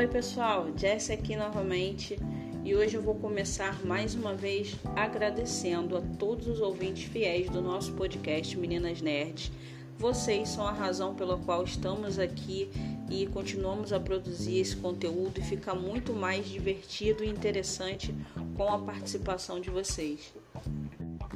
[0.00, 2.18] Oi, pessoal, Jess aqui novamente
[2.64, 7.60] e hoje eu vou começar mais uma vez agradecendo a todos os ouvintes fiéis do
[7.60, 9.52] nosso podcast Meninas Nerds.
[9.98, 12.70] Vocês são a razão pela qual estamos aqui
[13.10, 18.14] e continuamos a produzir esse conteúdo e fica muito mais divertido e interessante
[18.56, 20.32] com a participação de vocês.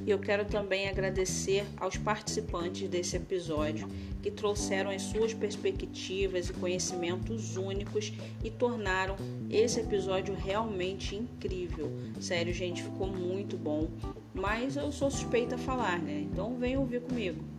[0.07, 3.89] E eu quero também agradecer aos participantes desse episódio
[4.23, 8.13] que trouxeram as suas perspectivas e conhecimentos únicos
[8.43, 9.17] e tornaram
[9.51, 11.91] esse episódio realmente incrível.
[12.21, 13.89] Sério, gente, ficou muito bom.
[14.35, 16.27] Mas eu sou suspeita a falar, né?
[16.31, 17.54] Então vem ouvir comigo.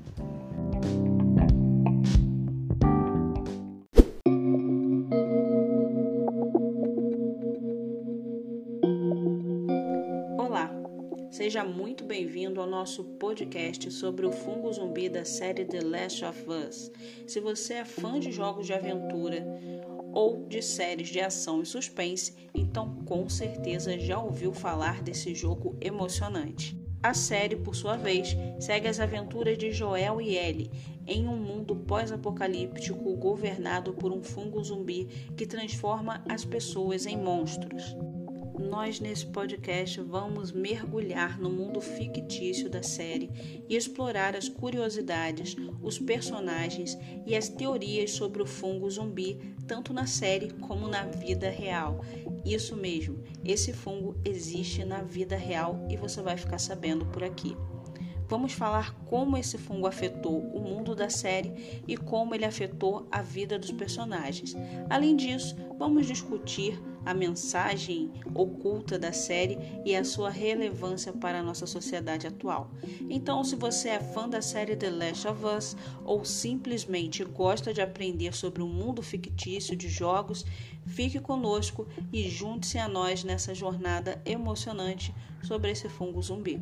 [11.96, 16.92] Muito bem-vindo ao nosso podcast sobre o fungo zumbi da série The Last of Us.
[17.26, 19.48] Se você é fã de jogos de aventura
[20.12, 25.78] ou de séries de ação e suspense, então com certeza já ouviu falar desse jogo
[25.80, 26.78] emocionante.
[27.02, 30.70] A série, por sua vez, segue as aventuras de Joel e Ellie
[31.08, 35.06] em um mundo pós-apocalíptico governado por um fungo zumbi
[35.38, 37.96] que transforma as pessoas em monstros
[38.60, 43.30] nós nesse podcast vamos mergulhar no mundo fictício da série
[43.70, 50.08] e explorar as curiosidades, os personagens e as teorias sobre o fungo zumbi, tanto na
[50.08, 52.04] série como na vida real.
[52.46, 57.56] Isso mesmo, esse fungo existe na vida real e você vai ficar sabendo por aqui.
[58.28, 63.22] Vamos falar como esse fungo afetou o mundo da série e como ele afetou a
[63.22, 64.56] vida dos personagens.
[64.90, 71.44] Além disso, vamos discutir a mensagem oculta da série e a sua relevância para a
[71.44, 72.72] nossa sociedade atual.
[73.10, 77.82] Então, se você é fã da série The Last of Us ou simplesmente gosta de
[77.82, 80.46] aprender sobre o um mundo fictício de jogos,
[80.86, 85.14] fique conosco e junte-se a nós nessa jornada emocionante
[85.44, 86.62] sobre esse fungo zumbi.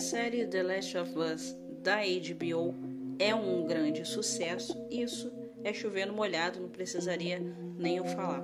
[0.00, 2.74] Série The Last of Us da HBO
[3.18, 5.30] é um grande sucesso, isso
[5.62, 7.38] é chovendo molhado, não precisaria
[7.76, 8.42] nem eu falar.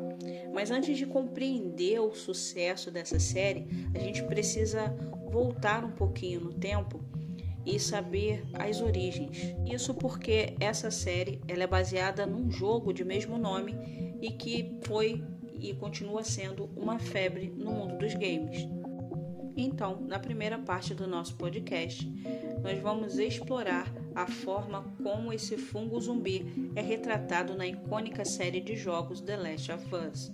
[0.52, 4.94] Mas antes de compreender o sucesso dessa série, a gente precisa
[5.30, 7.02] voltar um pouquinho no tempo
[7.64, 9.56] e saber as origens.
[9.66, 15.24] Isso porque essa série ela é baseada num jogo de mesmo nome e que foi
[15.58, 18.68] e continua sendo uma febre no mundo dos games.
[19.56, 22.06] Então, na primeira parte do nosso podcast,
[22.62, 28.76] nós vamos explorar a forma como esse fungo zumbi é retratado na icônica série de
[28.76, 30.32] jogos The Last of Us.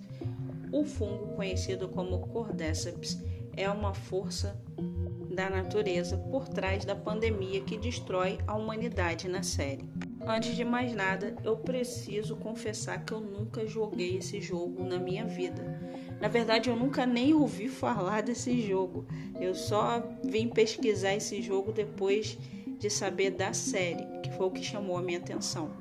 [0.73, 3.17] O fungo, conhecido como Cordyceps,
[3.55, 4.61] é uma força
[5.33, 9.87] da natureza por trás da pandemia que destrói a humanidade na série.
[10.25, 15.25] Antes de mais nada, eu preciso confessar que eu nunca joguei esse jogo na minha
[15.25, 15.92] vida.
[16.23, 19.05] Na verdade, eu nunca nem ouvi falar desse jogo.
[19.41, 22.37] Eu só vim pesquisar esse jogo depois
[22.79, 25.71] de saber da série, que foi o que chamou a minha atenção.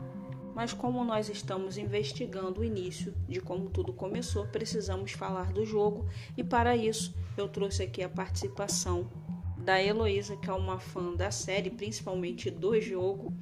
[0.53, 6.08] Mas como nós estamos investigando o início de como tudo começou, precisamos falar do jogo
[6.36, 9.09] e para isso eu trouxe aqui a participação
[9.59, 13.32] da Heloísa, que é uma fã da série, principalmente do jogo,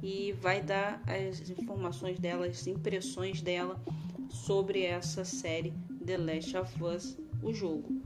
[0.00, 3.82] e vai dar as informações dela, as impressões dela
[4.30, 5.74] sobre essa série
[6.06, 8.00] The Last of Us, o jogo.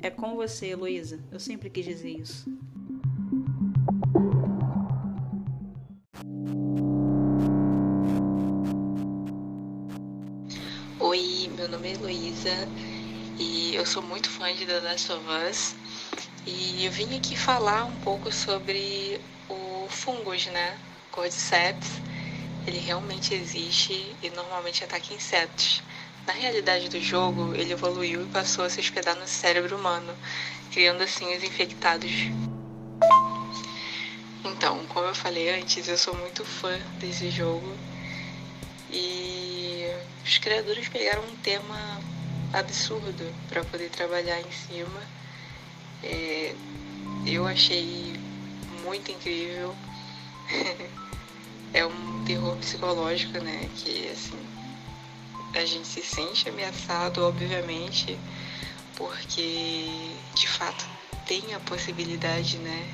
[0.00, 1.20] É com você, Heloísa.
[1.30, 2.50] Eu sempre quis dizer isso.
[10.98, 12.66] Oi, meu nome é Heloísa
[13.38, 15.74] e eu sou muito fã de The Last of Us
[16.46, 20.78] e eu vim aqui falar um pouco sobre o fungus, né?
[21.12, 22.00] Cordyceps.
[22.66, 25.82] Ele realmente existe e normalmente ataca insetos.
[26.26, 30.14] Na realidade do jogo, ele evoluiu e passou a se hospedar no cérebro humano,
[30.70, 32.10] criando assim os infectados.
[34.44, 37.74] Então, como eu falei antes, eu sou muito fã desse jogo
[38.90, 39.86] e
[40.24, 42.00] os criadores pegaram um tema
[42.52, 45.00] absurdo para poder trabalhar em cima.
[46.02, 46.54] É,
[47.26, 48.14] eu achei
[48.82, 49.74] muito incrível.
[51.72, 53.68] é um terror psicológico, né?
[53.76, 54.38] Que assim
[55.54, 58.18] a gente se sente ameaçado, obviamente,
[58.96, 59.88] porque
[60.34, 60.86] de fato
[61.26, 62.88] tem a possibilidade, né,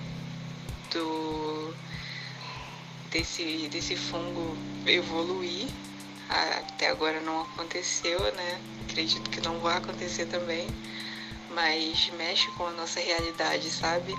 [0.91, 1.75] do
[3.11, 4.57] desse desse fungo
[4.87, 5.69] evoluir
[6.29, 8.61] Até agora não aconteceu, né?
[8.89, 10.67] Acredito que não vai acontecer também,
[11.55, 14.13] mas mexe com a nossa realidade, sabe?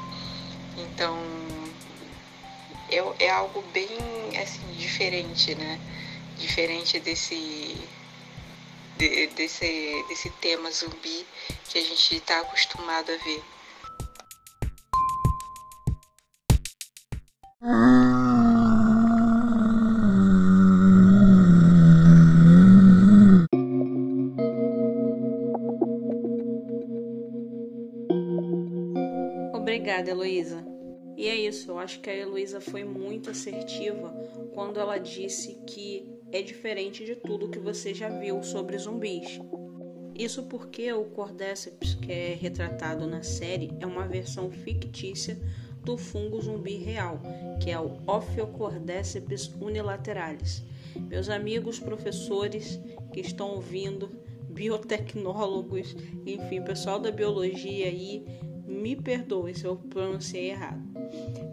[0.78, 1.18] Então
[2.90, 3.90] é, é algo bem
[4.42, 5.80] assim diferente, né?
[6.38, 7.76] Diferente desse
[8.98, 11.26] de, desse, desse tema zumbi
[11.70, 13.44] que a gente está acostumado a ver.
[29.54, 30.66] Obrigada, Heloísa.
[31.16, 34.14] E é isso, eu acho que a Heloísa foi muito assertiva
[34.54, 39.40] quando ela disse que é diferente de tudo que você já viu sobre zumbis.
[40.16, 45.40] Isso porque o Cordyceps, que é retratado na série, é uma versão fictícia
[45.84, 47.22] do fungo zumbi real,
[47.62, 50.64] que é o Ophiocordyceps unilateralis.
[50.96, 52.80] Meus amigos professores
[53.14, 54.10] que estão ouvindo,
[54.50, 55.96] biotecnólogos,
[56.26, 58.26] enfim, pessoal da biologia aí,
[58.66, 60.87] me perdoe se eu pronunciei errado.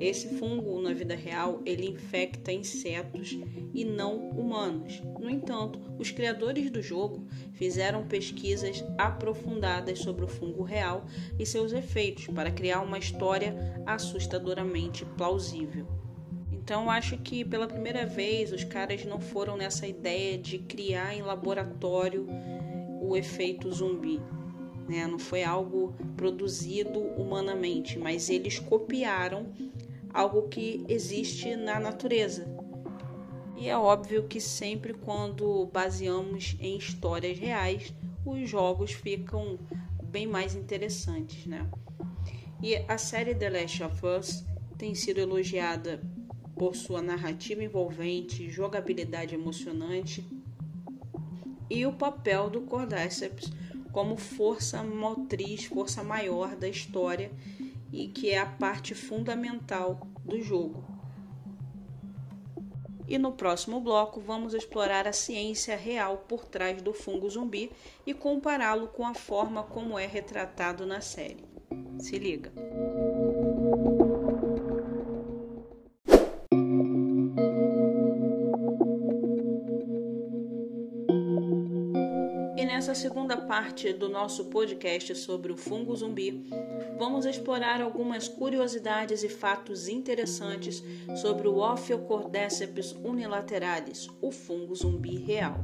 [0.01, 3.39] Esse fungo, na vida real, ele infecta insetos
[3.73, 5.03] e não humanos.
[5.19, 11.07] No entanto, os criadores do jogo fizeram pesquisas aprofundadas sobre o fungo real
[11.39, 15.87] e seus efeitos para criar uma história assustadoramente plausível.
[16.53, 21.21] Então, acho que pela primeira vez os caras não foram nessa ideia de criar em
[21.21, 22.27] laboratório
[23.03, 24.19] o efeito zumbi.
[24.89, 25.07] Né?
[25.07, 29.47] Não foi algo produzido humanamente, mas eles copiaram
[30.13, 32.47] algo que existe na natureza.
[33.57, 37.95] E é óbvio que sempre quando baseamos em histórias reais,
[38.25, 39.59] os jogos ficam
[40.03, 41.69] bem mais interessantes, né?
[42.63, 44.45] E a série The Last of Us
[44.79, 46.03] tem sido elogiada
[46.57, 50.25] por sua narrativa envolvente, jogabilidade emocionante
[51.69, 53.51] e o papel do Cordyceps
[53.95, 57.31] como força motriz, força maior da história
[57.93, 60.85] e que é a parte fundamental do jogo.
[63.07, 67.71] E no próximo bloco vamos explorar a ciência real por trás do fungo zumbi
[68.05, 71.45] e compará-lo com a forma como é retratado na série.
[72.01, 72.53] Se liga!
[82.85, 86.45] Nessa segunda parte do nosso podcast sobre o fungo zumbi,
[86.99, 90.85] vamos explorar algumas curiosidades e fatos interessantes
[91.17, 95.55] sobre o Ophiocordyceps unilateralis, o fungo zumbi real.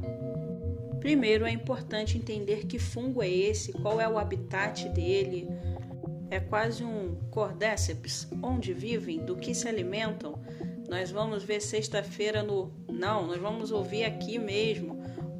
[0.99, 5.47] Primeiro, é importante entender que fungo é esse, qual é o habitat dele.
[6.31, 10.39] É quase um cordéceps, onde vivem, do que se alimentam.
[10.89, 12.73] Nós vamos ver sexta-feira no.
[12.89, 14.90] Não, nós vamos ouvir aqui mesmo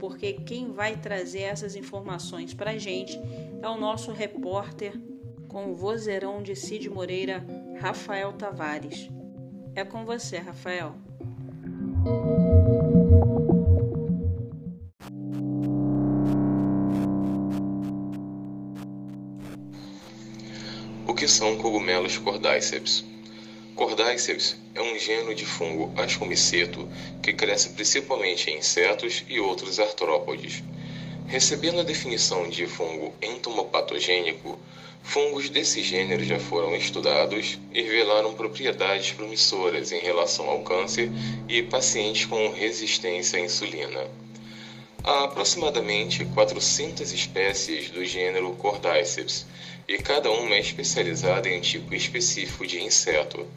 [0.01, 3.21] porque quem vai trazer essas informações para a gente
[3.61, 4.99] é o nosso repórter
[5.47, 7.45] com o vozeirão de Cid Moreira,
[7.79, 9.11] Rafael Tavares.
[9.75, 10.95] É com você, Rafael.
[21.07, 23.10] O que são cogumelos cordyceps?
[23.81, 26.87] Cordyceps é um gênero de fungo ascomiceto
[27.19, 30.61] que cresce principalmente em insetos e outros artrópodes.
[31.25, 34.59] Recebendo a definição de fungo entomopatogênico,
[35.01, 41.09] fungos desse gênero já foram estudados e revelaram propriedades promissoras em relação ao câncer
[41.49, 44.07] e pacientes com resistência à insulina.
[45.03, 49.47] Há aproximadamente 400 espécies do gênero Cordyceps,
[49.87, 53.47] e cada uma é especializada em um tipo específico de inseto.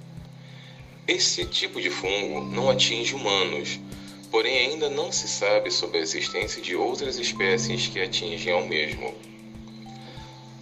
[1.06, 3.78] Esse tipo de fungo não atinge humanos,
[4.30, 9.14] porém ainda não se sabe sobre a existência de outras espécies que atingem ao mesmo.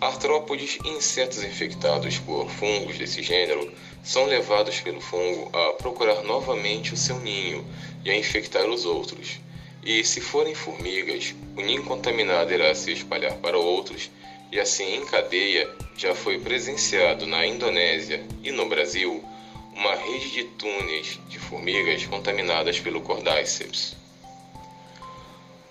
[0.00, 3.72] Artrópodes e insetos infectados por fungos desse gênero
[4.02, 7.64] são levados pelo fungo a procurar novamente o seu ninho
[8.04, 9.38] e a infectar os outros.
[9.84, 14.10] E se forem formigas, o ninho contaminado irá se espalhar para outros,
[14.50, 19.22] e assim em cadeia já foi presenciado na Indonésia e no Brasil
[19.74, 23.96] uma rede de túneis de formigas contaminadas pelo Cordyceps.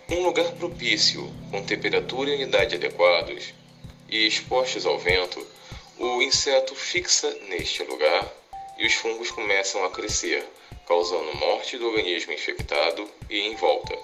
[0.09, 3.53] Um lugar propício, com temperatura e umidade adequados
[4.09, 5.45] e expostos ao vento,
[5.97, 8.27] o inseto fixa neste lugar
[8.77, 10.43] e os fungos começam a crescer,
[10.87, 13.97] causando morte do organismo infectado e em volta.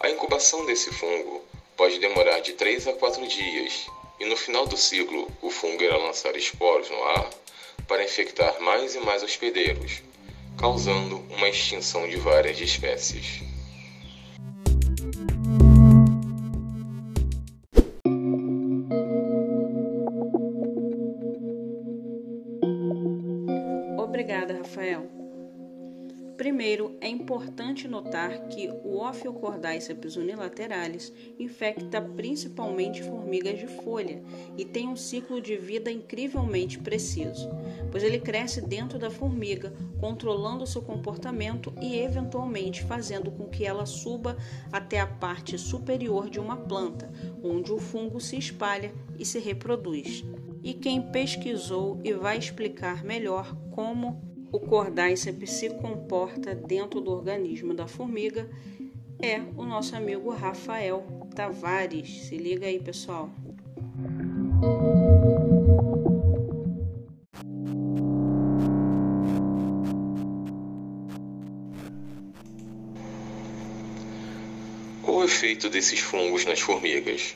[0.00, 1.42] A incubação desse fungo
[1.76, 3.86] pode demorar de 3 a 4 dias,
[4.20, 7.30] e no final do ciclo o fungo irá lançar esporos no ar
[7.86, 10.02] para infectar mais e mais hospedeiros,
[10.56, 13.47] causando uma extinção de várias espécies.
[27.28, 34.22] Importante notar que o Ophiocordyceps unilateralis infecta principalmente formigas de folha
[34.56, 37.50] e tem um ciclo de vida incrivelmente preciso,
[37.90, 43.84] pois ele cresce dentro da formiga, controlando seu comportamento e eventualmente fazendo com que ela
[43.84, 44.34] suba
[44.72, 50.24] até a parte superior de uma planta, onde o fungo se espalha e se reproduz.
[50.64, 57.74] E quem pesquisou e vai explicar melhor como o cordyceps se comporta dentro do organismo
[57.74, 58.48] da formiga
[59.20, 62.28] é o nosso amigo Rafael Tavares.
[62.28, 63.30] Se liga aí, pessoal.
[75.02, 77.34] O efeito desses fungos nas formigas?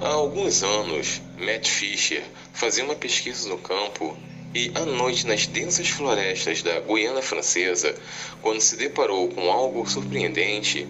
[0.00, 4.16] Há alguns anos, Matt Fisher fazia uma pesquisa no campo
[4.54, 7.94] e à noite nas densas florestas da Guiana Francesa,
[8.42, 10.86] quando se deparou com algo surpreendente,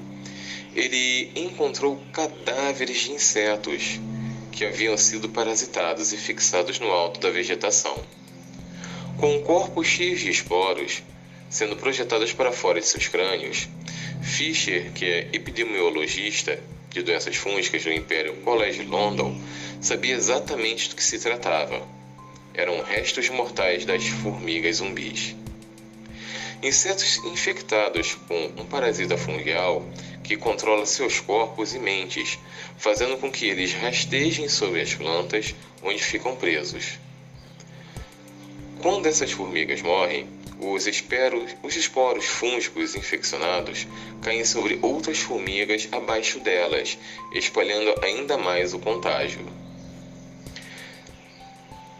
[0.75, 4.00] ele encontrou cadáveres de insetos
[4.50, 7.97] que haviam sido parasitados e fixados no alto da vegetação.
[9.19, 11.02] Com corpos cheios de esporos
[11.49, 13.69] sendo projetados para fora de seus crânios,
[14.23, 16.59] Fischer, que é epidemiologista
[16.90, 19.38] de doenças fúngicas do Imperial College London,
[19.81, 22.01] sabia exatamente do que se tratava
[22.54, 25.35] eram restos mortais das formigas zumbis.
[26.62, 29.85] Insetos infectados com um parasita fungal
[30.23, 32.38] que controla seus corpos e mentes,
[32.78, 36.99] fazendo com que eles rastejem sobre as plantas onde ficam presos.
[38.80, 40.28] Quando essas formigas morrem,
[40.61, 43.87] os, esperos, os esporos fúngicos infeccionados
[44.23, 46.97] caem sobre outras formigas abaixo delas,
[47.32, 49.44] espalhando ainda mais o contágio.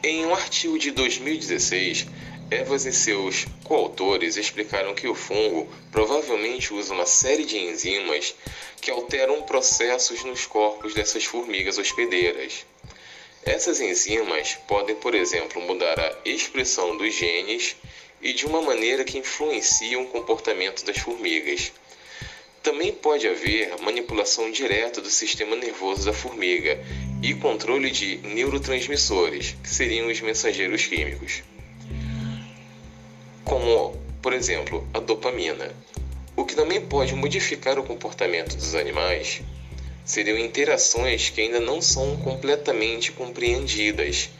[0.05, 2.09] Em um artigo de 2016,
[2.51, 8.35] Evans e seus coautores explicaram que o fungo provavelmente usa uma série de enzimas
[8.81, 12.67] que alteram processos nos corpos dessas formigas hospedeiras.
[13.45, 17.77] Essas enzimas podem, por exemplo, mudar a expressão dos genes
[18.21, 21.71] e de uma maneira que influencia o comportamento das formigas.
[22.61, 26.85] Também pode haver manipulação direta do sistema nervoso da formiga
[27.23, 31.43] e controle de neurotransmissores, que seriam os mensageiros químicos,
[33.45, 35.71] como, por exemplo, a dopamina.
[36.35, 39.41] O que também pode modificar o comportamento dos animais
[40.05, 44.31] seriam interações que ainda não são completamente compreendidas.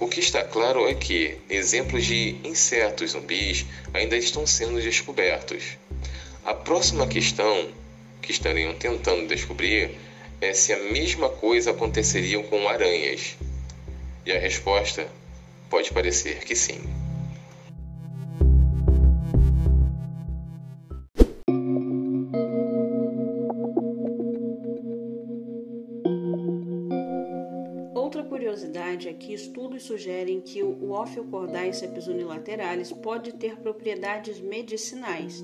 [0.00, 5.76] O que está claro é que exemplos de insetos zumbis ainda estão sendo descobertos.
[6.44, 7.68] A próxima questão
[8.22, 9.96] que estariam tentando descobrir
[10.40, 13.36] é se a mesma coisa aconteceria com aranhas.
[14.24, 15.06] E a resposta
[15.70, 16.80] pode parecer que sim.
[27.94, 35.42] Outra curiosidade é que estudos sugerem que o Ophiocordyceps unilateralis pode ter propriedades medicinais.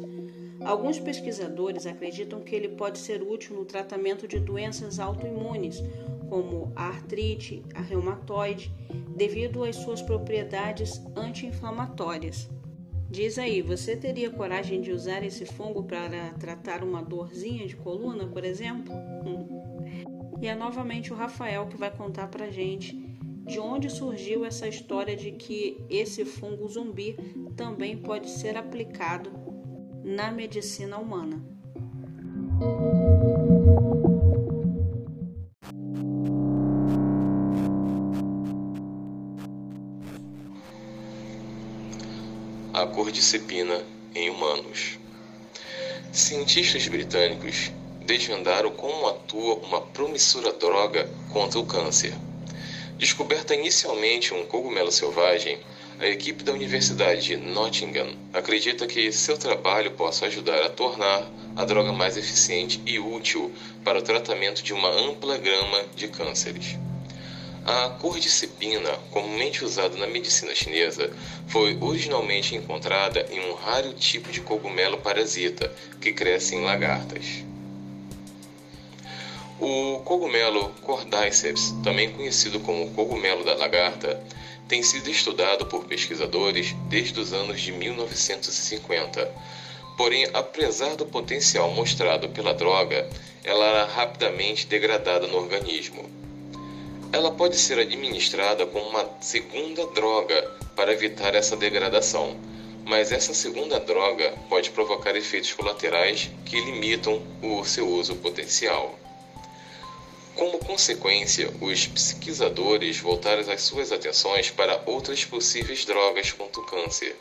[0.65, 5.83] Alguns pesquisadores acreditam que ele pode ser útil no tratamento de doenças autoimunes,
[6.29, 8.73] como a artrite, a reumatoide,
[9.17, 12.49] devido às suas propriedades anti-inflamatórias.
[13.11, 18.27] Diz aí, você teria coragem de usar esse fungo para tratar uma dorzinha de coluna,
[18.27, 18.95] por exemplo?
[20.41, 22.97] E é novamente o Rafael que vai contar pra gente
[23.45, 27.17] de onde surgiu essa história de que esse fungo zumbi
[27.57, 29.42] também pode ser aplicado
[30.05, 31.41] na medicina humana.
[42.75, 43.83] A cordycepina
[44.15, 44.99] em humanos.
[46.11, 47.71] Cientistas britânicos
[48.05, 52.13] desvendaram como atua uma promissora droga contra o câncer.
[52.99, 55.59] Descoberta inicialmente um cogumelo selvagem,
[56.03, 61.65] a equipe da Universidade de Nottingham acredita que seu trabalho possa ajudar a tornar a
[61.65, 63.53] droga mais eficiente e útil
[63.85, 66.77] para o tratamento de uma ampla gama de cânceres.
[67.65, 71.09] A cordycepina, comumente usada na medicina chinesa,
[71.47, 77.45] foi originalmente encontrada em um raro tipo de cogumelo parasita que cresce em lagartas.
[79.61, 84.21] O cogumelo Cordyceps, também conhecido como cogumelo da lagarta,
[84.73, 89.31] tem sido estudado por pesquisadores desde os anos de 1950.
[89.99, 93.07] Porém, apesar do potencial mostrado pela droga,
[93.45, 96.09] ela era rapidamente degradada no organismo.
[97.13, 100.41] Ela pode ser administrada como uma segunda droga
[100.75, 102.35] para evitar essa degradação,
[102.87, 109.02] mas essa segunda droga pode provocar efeitos colaterais que limitam o seu uso potencial.
[110.35, 117.17] Como consequência, os pesquisadores voltaram as suas atenções para outras possíveis drogas contra o câncer,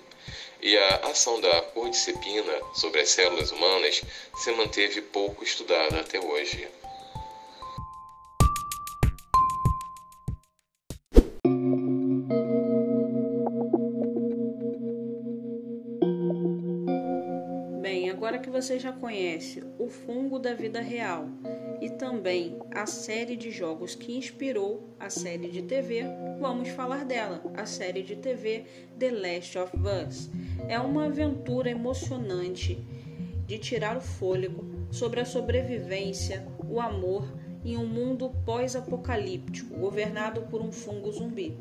[0.62, 4.02] e a ação da cordycepina sobre as células humanas
[4.36, 6.68] se manteve pouco estudada até hoje.
[18.32, 21.28] Agora que você já conhece o fungo da vida real
[21.82, 26.04] e também a série de jogos que inspirou a série de TV,
[26.40, 28.66] vamos falar dela, a série de TV
[29.00, 30.30] The Last of Us.
[30.68, 32.86] É uma aventura emocionante
[33.48, 37.28] de tirar o fôlego sobre a sobrevivência, o amor
[37.66, 41.58] em um mundo pós-apocalíptico governado por um fungo zumbi.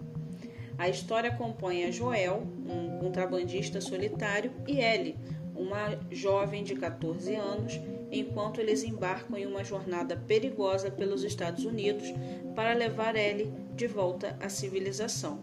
[0.77, 5.17] A história acompanha Joel, um contrabandista solitário, e Ellie,
[5.55, 12.07] uma jovem de 14 anos, enquanto eles embarcam em uma jornada perigosa pelos Estados Unidos
[12.55, 15.43] para levar Ellie de volta à civilização.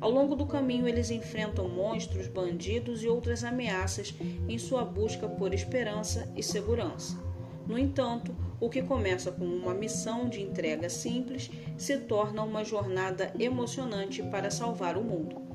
[0.00, 4.14] Ao longo do caminho, eles enfrentam monstros, bandidos e outras ameaças
[4.48, 7.18] em sua busca por esperança e segurança.
[7.66, 13.32] No entanto, o que começa com uma missão de entrega simples se torna uma jornada
[13.38, 15.48] emocionante para salvar o mundo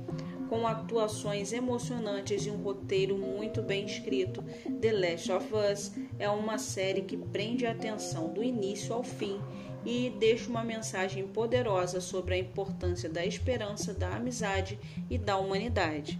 [0.53, 4.43] com atuações emocionantes e um roteiro muito bem escrito,
[4.81, 9.39] The Last of Us é uma série que prende a atenção do início ao fim
[9.85, 14.79] e deixa uma mensagem poderosa sobre a importância da esperança, da amizade
[15.09, 16.19] e da humanidade.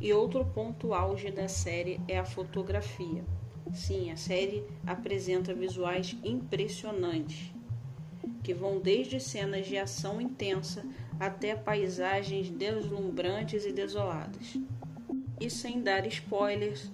[0.00, 3.24] E outro ponto auge da série é a fotografia.
[3.72, 7.50] Sim, a série apresenta visuais impressionantes,
[8.42, 10.84] que vão desde cenas de ação intensa
[11.18, 14.58] até paisagens deslumbrantes e desoladas.
[15.40, 16.90] E sem dar spoilers,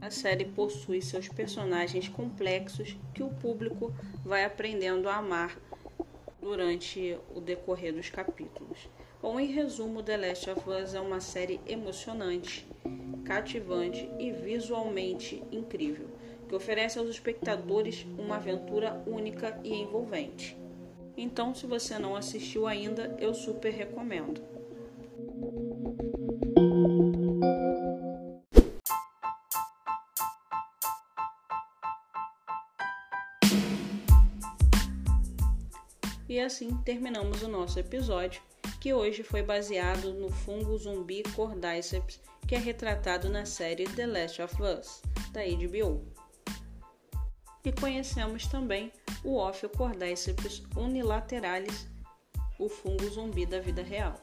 [0.00, 3.92] a série possui seus personagens complexos que o público
[4.24, 5.58] vai aprendendo a amar
[6.40, 8.88] durante o decorrer dos capítulos.
[9.20, 12.66] Bom, em resumo, The Last of Us é uma série emocionante,
[13.24, 16.08] cativante e visualmente incrível,
[16.48, 20.56] que oferece aos espectadores uma aventura única e envolvente.
[21.16, 24.49] Então, se você não assistiu ainda, eu super recomendo.
[36.50, 38.42] Assim terminamos o nosso episódio,
[38.80, 44.42] que hoje foi baseado no fungo zumbi Cordyceps, que é retratado na série The Last
[44.42, 46.04] of Us, da HBO.
[47.64, 48.90] E conhecemos também
[49.22, 51.86] o Ophiocordyceps unilateralis,
[52.58, 54.20] o fungo zumbi da vida real.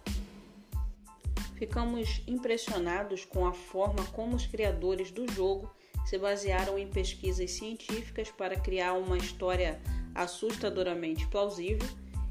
[1.56, 5.74] Ficamos impressionados com a forma como os criadores do jogo
[6.06, 9.82] se basearam em pesquisas científicas para criar uma história
[10.14, 11.88] assustadoramente plausível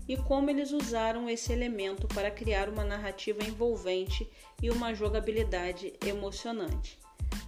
[0.09, 4.29] e como eles usaram esse elemento para criar uma narrativa envolvente
[4.63, 6.99] e uma jogabilidade emocionante.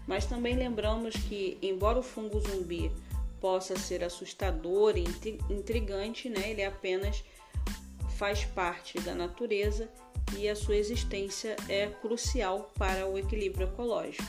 [0.06, 2.90] Mas também lembramos que, embora o fungo zumbi
[3.40, 5.04] possa ser assustador e
[5.50, 6.50] intrigante, né?
[6.50, 7.22] Ele apenas
[8.16, 9.88] faz parte da natureza
[10.36, 14.26] e a sua existência é crucial para o equilíbrio ecológico.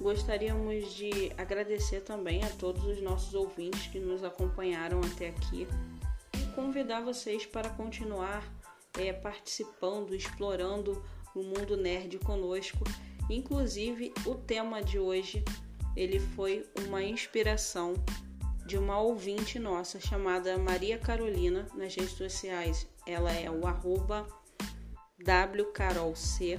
[0.00, 5.68] Gostaríamos de agradecer também a todos os nossos ouvintes que nos acompanharam até aqui
[6.60, 8.46] convidar vocês para continuar
[8.98, 11.02] é, participando, explorando
[11.34, 12.84] o mundo nerd conosco.
[13.30, 15.42] Inclusive, o tema de hoje
[15.96, 17.94] ele foi uma inspiração
[18.66, 22.86] de uma ouvinte nossa chamada Maria Carolina nas redes sociais.
[23.06, 24.26] Ela é o arroba
[25.18, 26.58] WCarolC.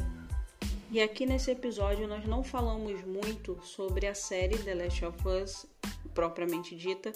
[0.89, 5.67] E aqui nesse episódio nós não falamos muito sobre a série The Last of Us
[6.15, 7.11] propriamente dita,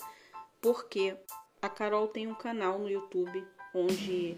[0.61, 1.17] porque
[1.65, 4.37] a Carol tem um canal no YouTube onde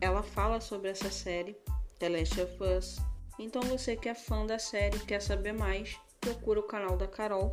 [0.00, 1.54] ela fala sobre essa série
[1.98, 2.96] The Last of Us.
[3.38, 7.50] Então você que é fã da série, quer saber mais, procura o canal da Carol.